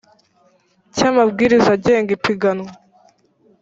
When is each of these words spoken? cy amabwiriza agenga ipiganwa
cy 0.95 1.03
amabwiriza 1.09 1.69
agenga 1.77 2.09
ipiganwa 2.17 2.71